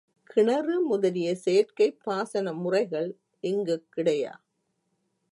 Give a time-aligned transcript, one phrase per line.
[0.29, 3.09] கிணறு முதலிய செயற்கைப் பாசன முறைகள்
[3.43, 4.33] இங்குக் கிடையா.